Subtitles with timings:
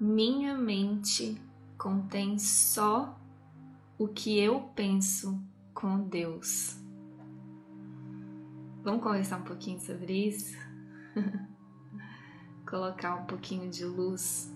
[0.00, 1.38] minha mente
[1.76, 3.20] contém só
[3.98, 5.38] o que eu penso
[5.74, 6.78] com Deus.
[8.82, 10.56] Vamos conversar um pouquinho sobre isso?
[12.66, 14.50] Colocar um pouquinho de luz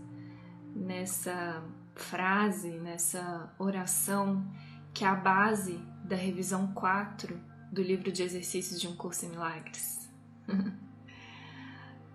[0.75, 1.63] nessa
[1.95, 4.51] frase, nessa oração
[4.95, 7.39] que é a base da revisão 4
[7.71, 10.09] do livro de exercícios de um curso em milagres.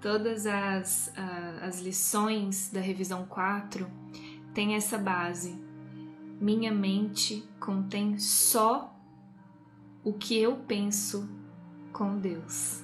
[0.02, 1.11] Todas as,
[1.61, 3.89] as lições da revisão 4
[4.54, 5.60] têm essa base.
[6.39, 8.96] Minha mente contém só
[10.01, 11.29] o que eu penso
[11.92, 12.82] com Deus.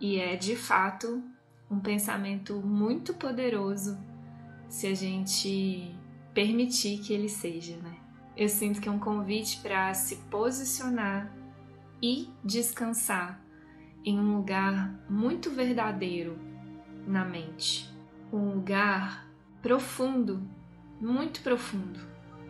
[0.00, 1.22] E é de fato
[1.70, 3.96] um pensamento muito poderoso
[4.68, 5.94] se a gente
[6.34, 7.96] permitir que ele seja, né?
[8.36, 11.32] Eu sinto que é um convite para se posicionar
[12.02, 13.40] e descansar
[14.04, 16.47] em um lugar muito verdadeiro
[17.06, 17.90] na mente.
[18.32, 19.26] Um lugar
[19.62, 20.42] profundo,
[21.00, 22.00] muito profundo,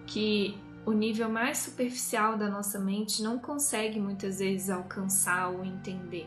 [0.07, 6.27] que o nível mais superficial da nossa mente não consegue muitas vezes alcançar ou entender.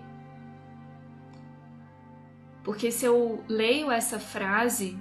[2.63, 4.97] Porque se eu leio essa frase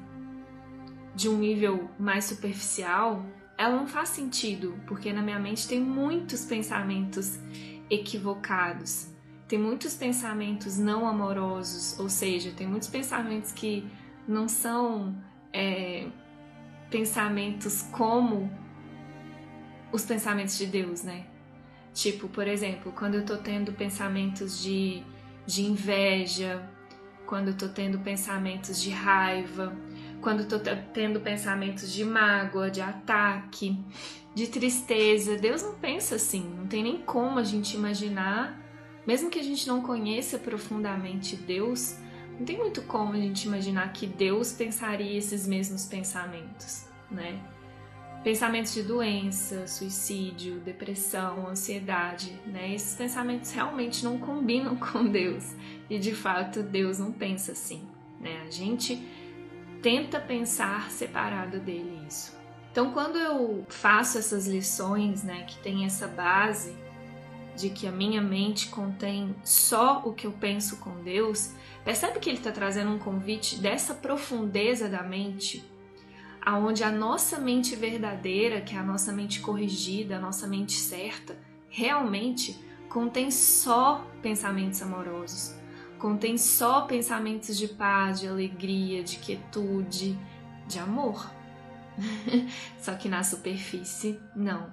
[1.15, 3.25] de um nível mais superficial,
[3.59, 7.39] ela não faz sentido, porque na minha mente tem muitos pensamentos
[7.91, 9.10] equivocados,
[9.51, 13.85] tem muitos pensamentos não amorosos, ou seja, tem muitos pensamentos que
[14.27, 15.13] não são
[15.53, 16.07] é,
[16.89, 18.49] pensamentos como
[19.91, 21.27] os pensamentos de Deus, né?
[21.93, 25.03] Tipo, por exemplo, quando eu tô tendo pensamentos de,
[25.45, 26.63] de inveja,
[27.27, 29.77] quando eu tô tendo pensamentos de raiva,
[30.21, 30.61] quando estou
[30.95, 33.77] tendo pensamentos de mágoa, de ataque,
[34.33, 35.37] de tristeza.
[35.37, 38.60] Deus não pensa assim, não tem nem como a gente imaginar,
[39.07, 41.97] mesmo que a gente não conheça profundamente Deus,
[42.39, 47.39] não tem muito como a gente imaginar que Deus pensaria esses mesmos pensamentos, né?
[48.25, 52.75] Pensamentos de doença, suicídio, depressão, ansiedade, né?
[52.75, 55.55] Esses pensamentos realmente não combinam com Deus
[55.89, 57.87] e de fato Deus não pensa assim,
[58.21, 58.43] né?
[58.47, 59.07] A gente
[59.83, 62.39] tenta pensar separado dele isso.
[62.71, 66.75] Então, quando eu faço essas lições, né, que tem essa base
[67.61, 71.53] de que a minha mente contém só o que eu penso com Deus,
[71.85, 75.65] percebe que ele está trazendo um convite dessa profundeza da mente,
[76.41, 81.37] aonde a nossa mente verdadeira, que é a nossa mente corrigida, a nossa mente certa,
[81.69, 85.55] realmente contém só pensamentos amorosos,
[85.99, 90.19] contém só pensamentos de paz, de alegria, de quietude,
[90.67, 91.31] de amor.
[92.81, 94.73] só que na superfície, não.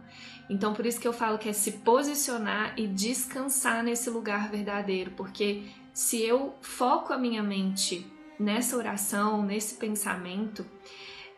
[0.49, 5.11] Então, por isso que eu falo que é se posicionar e descansar nesse lugar verdadeiro,
[5.11, 8.05] porque se eu foco a minha mente
[8.39, 10.65] nessa oração, nesse pensamento,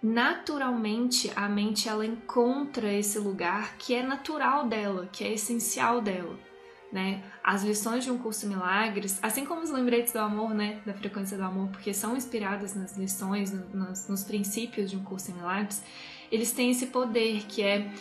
[0.02, 6.49] naturalmente a mente ela encontra esse lugar que é natural dela, que é essencial dela
[6.92, 7.24] né?
[7.44, 11.38] As lições de um curso milagres, assim como os lembretes do amor, né, da frequência
[11.38, 15.84] do amor, porque são inspiradas nas lições, nos, nos princípios de um curso em milagres,
[16.32, 17.92] eles têm esse poder que é,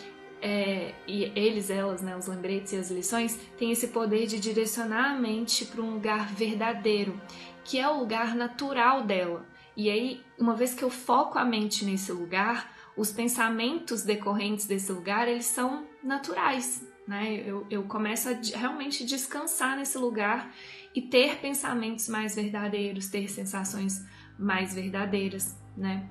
[0.41, 5.11] é, e eles, elas, né, os lembretes e as lições, têm esse poder de direcionar
[5.11, 7.19] a mente para um lugar verdadeiro,
[7.63, 9.45] que é o lugar natural dela.
[9.75, 14.91] E aí, uma vez que eu foco a mente nesse lugar, os pensamentos decorrentes desse
[14.91, 17.41] lugar, eles são naturais, né?
[17.43, 20.53] Eu, eu começo a realmente descansar nesse lugar
[20.93, 24.05] e ter pensamentos mais verdadeiros, ter sensações
[24.37, 26.07] mais verdadeiras, né?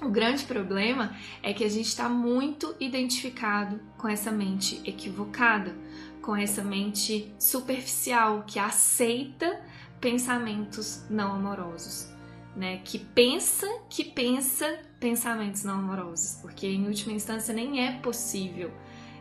[0.00, 5.76] O grande problema é que a gente está muito identificado com essa mente equivocada,
[6.22, 9.60] com essa mente superficial que aceita
[10.00, 12.08] pensamentos não amorosos,
[12.54, 12.80] né?
[12.84, 18.70] Que pensa que pensa pensamentos não amorosos, porque em última instância nem é possível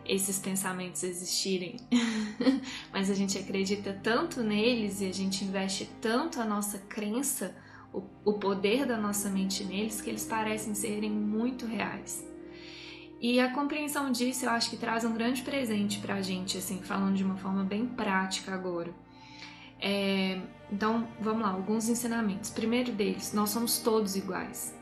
[0.09, 1.77] esses pensamentos existirem,
[2.91, 7.55] mas a gente acredita tanto neles e a gente investe tanto a nossa crença,
[7.93, 12.27] o, o poder da nossa mente neles, que eles parecem serem muito reais.
[13.21, 17.15] E a compreensão disso eu acho que traz um grande presente pra gente, assim, falando
[17.15, 18.91] de uma forma bem prática agora.
[19.79, 20.41] É,
[20.71, 22.49] então, vamos lá, alguns ensinamentos.
[22.49, 24.73] Primeiro deles, nós somos todos iguais.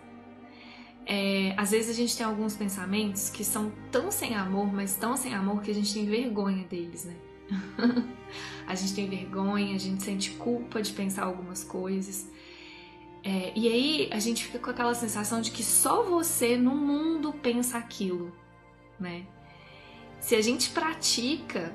[1.10, 5.16] É, às vezes a gente tem alguns pensamentos que são tão sem amor, mas tão
[5.16, 7.16] sem amor que a gente tem vergonha deles, né?
[8.68, 12.30] a gente tem vergonha, a gente sente culpa de pensar algumas coisas.
[13.24, 17.32] É, e aí a gente fica com aquela sensação de que só você no mundo
[17.32, 18.36] pensa aquilo,
[19.00, 19.26] né?
[20.20, 21.74] Se a gente pratica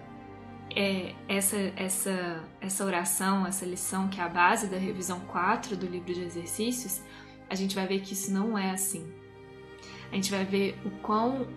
[0.77, 5.87] é, essa, essa, essa oração, essa lição que é a base da revisão 4 do
[5.87, 7.01] livro de exercícios,
[7.49, 9.22] a gente vai ver que isso não é assim
[10.13, 11.49] a gente vai ver o quão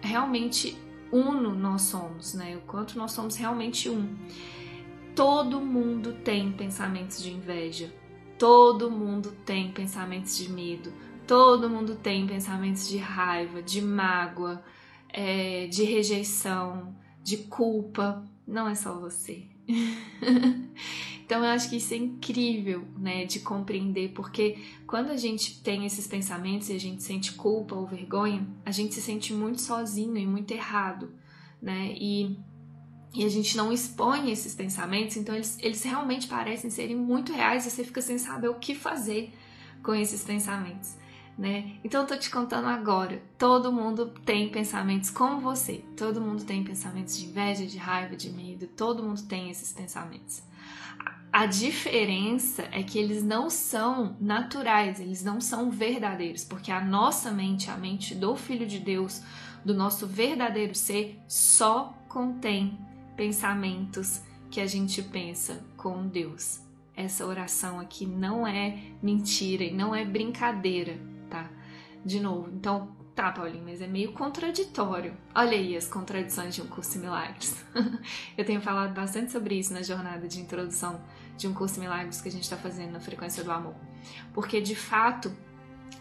[0.00, 0.78] realmente
[1.12, 2.56] uno nós somos, né?
[2.56, 4.16] O quanto nós somos realmente um.
[5.16, 7.92] Todo mundo tem pensamentos de inveja,
[8.38, 10.92] todo mundo tem pensamentos de medo,
[11.26, 14.62] todo mundo tem pensamentos de raiva, de mágoa,
[15.08, 18.24] é, de rejeição, de culpa.
[18.46, 19.44] Não é só você.
[21.24, 25.86] então eu acho que isso é incrível, né, de compreender, porque quando a gente tem
[25.86, 30.16] esses pensamentos e a gente sente culpa ou vergonha, a gente se sente muito sozinho
[30.16, 31.12] e muito errado,
[31.60, 31.94] né?
[31.96, 32.36] E,
[33.14, 37.64] e a gente não expõe esses pensamentos, então eles, eles realmente parecem serem muito reais
[37.64, 39.32] e você fica sem saber o que fazer
[39.82, 40.96] com esses pensamentos.
[41.36, 41.78] Né?
[41.82, 43.20] Então eu tô te contando agora.
[43.36, 45.84] Todo mundo tem pensamentos como você.
[45.96, 48.68] Todo mundo tem pensamentos de inveja, de raiva, de medo.
[48.68, 50.42] Todo mundo tem esses pensamentos.
[51.32, 57.32] A diferença é que eles não são naturais, eles não são verdadeiros, porque a nossa
[57.32, 59.20] mente, a mente do Filho de Deus,
[59.64, 62.78] do nosso verdadeiro ser, só contém
[63.16, 66.60] pensamentos que a gente pensa com Deus.
[66.96, 70.96] Essa oração aqui não é mentira e não é brincadeira
[71.34, 71.50] tá?
[72.04, 75.16] De novo, então, tá, Paulinho, mas é meio contraditório.
[75.34, 77.64] Olha aí as contradições de um curso milagres.
[78.38, 81.00] Eu tenho falado bastante sobre isso na jornada de introdução
[81.36, 83.74] de um curso milagres que a gente está fazendo na frequência do amor.
[84.32, 85.34] Porque, de fato,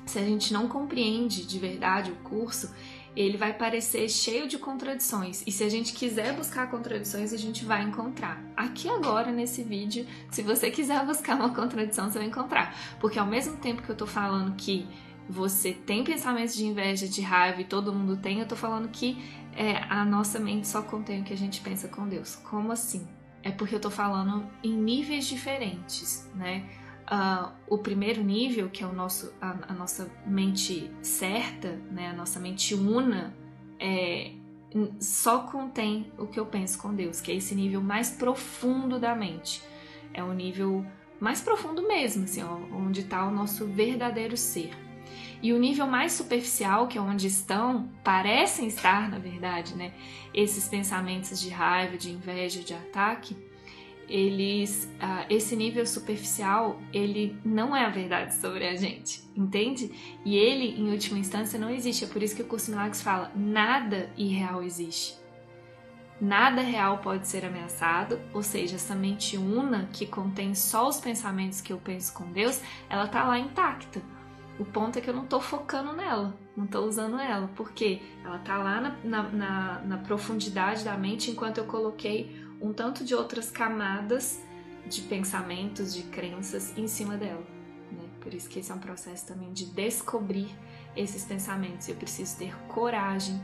[0.05, 2.71] se a gente não compreende de verdade o curso,
[3.15, 5.43] ele vai parecer cheio de contradições.
[5.47, 8.43] E se a gente quiser buscar contradições, a gente vai encontrar.
[8.57, 12.75] Aqui agora, nesse vídeo, se você quiser buscar uma contradição, você vai encontrar.
[12.99, 14.87] Porque ao mesmo tempo que eu tô falando que
[15.29, 19.23] você tem pensamentos de inveja, de raiva e todo mundo tem, eu tô falando que
[19.55, 22.35] é, a nossa mente só contém o que a gente pensa com Deus.
[22.35, 23.07] Como assim?
[23.41, 26.65] É porque eu tô falando em níveis diferentes, né?
[27.03, 32.07] Uh, o primeiro nível, que é o nosso, a, a, nossa mente certa, né?
[32.09, 33.35] a nossa mente una,
[33.77, 34.31] é,
[34.99, 39.13] só contém o que eu penso com Deus, que é esse nível mais profundo da
[39.13, 39.61] mente.
[40.13, 40.85] É o nível
[41.19, 44.71] mais profundo mesmo, assim, ó, onde está o nosso verdadeiro ser.
[45.43, 49.91] E o nível mais superficial, que é onde estão, parecem estar, na verdade, né?
[50.33, 53.35] Esses pensamentos de raiva, de inveja, de ataque,
[54.07, 59.91] eles, uh, esse nível superficial, ele não é a verdade sobre a gente, entende?
[60.23, 62.05] E ele, em última instância, não existe.
[62.05, 65.21] É por isso que o curso Milagres fala: nada irreal existe.
[66.21, 71.59] Nada real pode ser ameaçado, ou seja, essa mente una que contém só os pensamentos
[71.59, 74.01] que eu penso com Deus, ela tá lá intacta.
[74.59, 78.37] O ponto é que eu não tô focando nela, não tô usando ela, porque ela
[78.39, 83.15] tá lá na, na, na, na profundidade da mente, enquanto eu coloquei um tanto de
[83.15, 84.39] outras camadas
[84.85, 87.43] de pensamentos, de crenças em cima dela.
[87.91, 88.03] Né?
[88.21, 90.55] Por isso que esse é um processo também de descobrir
[90.95, 91.87] esses pensamentos.
[91.89, 93.41] Eu preciso ter coragem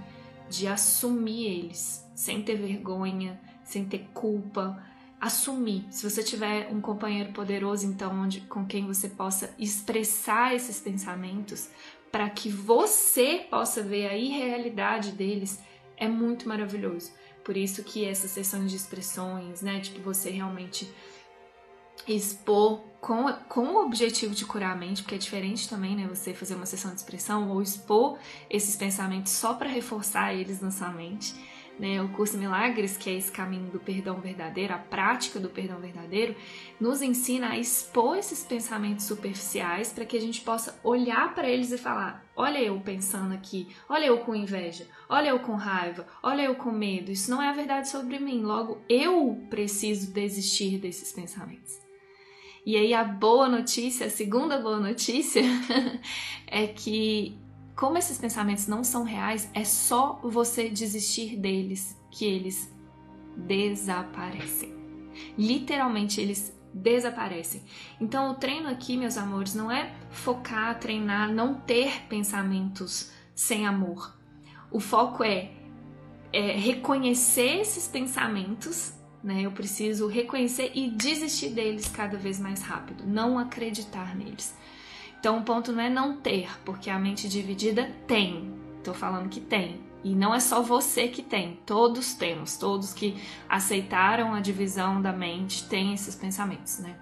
[0.47, 4.83] de assumir eles, sem ter vergonha, sem ter culpa,
[5.19, 5.86] assumir.
[5.92, 11.69] Se você tiver um companheiro poderoso, então, onde, com quem você possa expressar esses pensamentos,
[12.12, 15.60] para que você possa ver a irrealidade deles,
[15.98, 17.12] é muito maravilhoso.
[17.44, 20.89] Por isso que essas sessões de expressões, né, tipo, você realmente
[22.07, 26.33] expor com, com o objetivo de curar a mente, porque é diferente também, né, você
[26.33, 28.18] fazer uma sessão de expressão ou expor
[28.50, 31.34] esses pensamentos só para reforçar eles na sua mente
[31.79, 35.79] né, o curso Milagres, que é esse caminho do perdão verdadeiro, a prática do perdão
[35.79, 36.36] verdadeiro,
[36.79, 41.71] nos ensina a expor esses pensamentos superficiais para que a gente possa olhar para eles
[41.71, 46.41] e falar: olha eu pensando aqui, olha eu com inveja, olha eu com raiva, olha
[46.41, 51.13] eu com medo, isso não é a verdade sobre mim, logo eu preciso desistir desses
[51.13, 51.79] pensamentos.
[52.65, 55.41] E aí a boa notícia, a segunda boa notícia
[56.45, 57.38] é que
[57.79, 62.69] como esses pensamentos não são reais, é só você desistir deles que eles
[63.38, 64.75] desaparecem.
[65.38, 67.63] Literalmente, eles desaparecem.
[68.01, 74.13] Então, o treino aqui, meus amores, não é focar, treinar, não ter pensamentos sem amor.
[74.69, 75.50] O foco é,
[76.33, 78.91] é reconhecer esses pensamentos,
[79.24, 79.43] né?
[79.43, 84.53] Eu preciso reconhecer e desistir deles cada vez mais rápido, não acreditar neles.
[85.19, 88.53] Então o ponto não é não ter, porque a mente dividida tem.
[88.77, 89.81] Estou falando que tem.
[90.03, 95.11] E não é só você que tem, todos temos, todos que aceitaram a divisão da
[95.11, 96.95] mente têm esses pensamentos, né?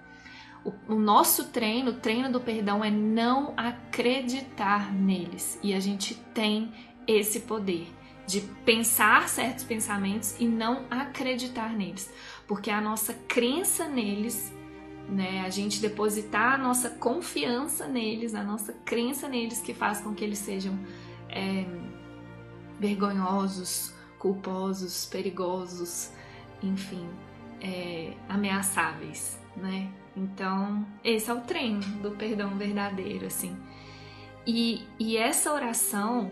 [0.66, 5.60] O, o nosso treino, o treino do perdão é não acreditar neles.
[5.62, 6.72] E a gente tem
[7.06, 7.88] esse poder
[8.26, 12.12] de pensar certos pensamentos e não acreditar neles,
[12.46, 14.52] porque a nossa crença neles
[15.08, 15.42] né?
[15.46, 20.24] A gente depositar a nossa confiança neles, a nossa crença neles que faz com que
[20.24, 20.78] eles sejam
[21.30, 21.66] é,
[22.80, 26.12] vergonhosos, culposos, perigosos,
[26.62, 27.08] enfim,
[27.62, 29.90] é, ameaçáveis, né?
[30.16, 33.56] Então, esse é o treino do perdão verdadeiro, assim.
[34.46, 36.32] E, e essa oração,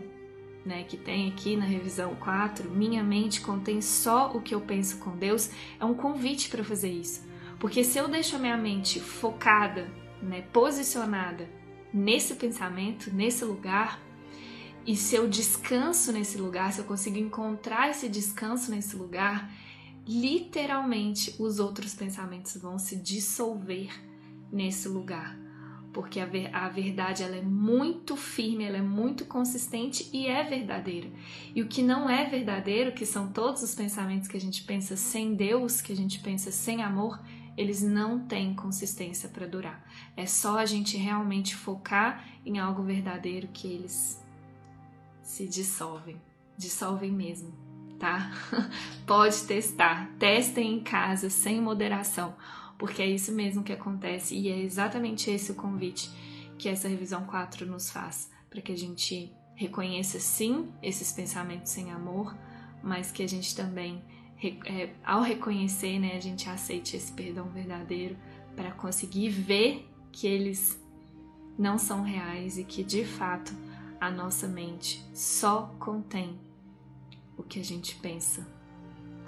[0.65, 4.98] né, que tem aqui na revisão 4, minha mente contém só o que eu penso
[4.98, 7.24] com Deus, é um convite para fazer isso.
[7.59, 9.88] Porque se eu deixo a minha mente focada,
[10.21, 11.50] né, posicionada
[11.93, 14.00] nesse pensamento, nesse lugar,
[14.85, 19.51] e se eu descanso nesse lugar, se eu consigo encontrar esse descanso nesse lugar,
[20.07, 23.89] literalmente os outros pensamentos vão se dissolver
[24.51, 25.35] nesse lugar.
[25.91, 30.43] Porque a, ver, a verdade ela é muito firme, ela é muito consistente e é
[30.43, 31.09] verdadeira.
[31.55, 34.97] E o que não é verdadeiro, que são todos os pensamentos que a gente pensa
[34.97, 37.19] sem Deus, que a gente pensa sem amor,
[37.57, 39.83] eles não têm consistência para durar.
[40.15, 44.21] É só a gente realmente focar em algo verdadeiro que eles
[45.21, 46.21] se dissolvem,
[46.57, 47.53] dissolvem mesmo,
[47.97, 48.31] tá?
[49.07, 52.35] Pode testar, testem em casa sem moderação,
[52.77, 56.09] porque é isso mesmo que acontece e é exatamente esse o convite
[56.57, 61.91] que essa revisão 4 nos faz, para que a gente reconheça sim esses pensamentos sem
[61.91, 62.35] amor,
[62.83, 64.03] mas que a gente também,
[64.43, 68.17] é, ao reconhecer, né, a gente aceite esse perdão verdadeiro
[68.55, 70.81] para conseguir ver que eles
[71.57, 73.53] não são reais e que de fato
[73.99, 76.37] a nossa mente só contém
[77.37, 78.45] o que a gente pensa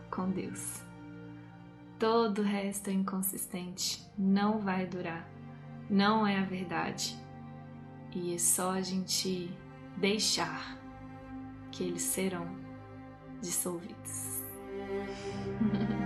[0.09, 0.81] com Deus.
[1.99, 5.27] Todo o resto é inconsistente, não vai durar,
[5.89, 7.17] não é a verdade.
[8.13, 9.51] E é só a gente
[9.97, 10.77] deixar
[11.71, 12.47] que eles serão
[13.41, 14.36] dissolvidos.
[14.87, 15.93] Mm-hmm.